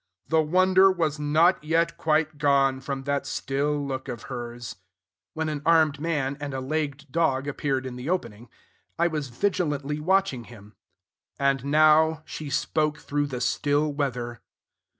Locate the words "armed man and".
5.63-6.55